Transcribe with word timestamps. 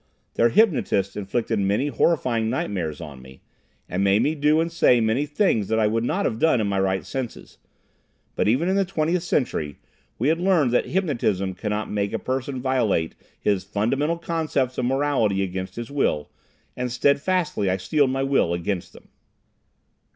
Their 0.33 0.49
hypnotists 0.49 1.15
inflicted 1.15 1.59
many 1.59 1.89
horrifying 1.89 2.49
nightmares 2.49 2.99
on 3.01 3.21
me, 3.21 3.43
and 3.87 4.03
made 4.03 4.23
me 4.23 4.33
do 4.33 4.59
and 4.59 4.71
say 4.71 4.99
many 4.99 5.27
things 5.27 5.67
that 5.67 5.77
I 5.77 5.85
would 5.85 6.03
not 6.03 6.25
have 6.25 6.39
done 6.39 6.59
in 6.59 6.65
my 6.65 6.79
right 6.79 7.05
senses. 7.05 7.59
But 8.35 8.47
even 8.47 8.67
in 8.67 8.75
the 8.75 8.83
Twentieth 8.83 9.21
Century 9.21 9.77
we 10.17 10.29
had 10.29 10.39
learned 10.39 10.71
that 10.71 10.87
hypnotism 10.87 11.53
cannot 11.53 11.91
make 11.91 12.13
a 12.13 12.17
person 12.17 12.59
violate 12.63 13.13
his 13.39 13.63
fundamental 13.63 14.17
concepts 14.17 14.79
of 14.79 14.85
morality 14.85 15.43
against 15.43 15.75
his 15.75 15.91
will, 15.91 16.31
and 16.75 16.91
steadfastly 16.91 17.69
I 17.69 17.77
steeled 17.77 18.09
my 18.09 18.23
will 18.23 18.55
against 18.55 18.93
them. 18.93 19.07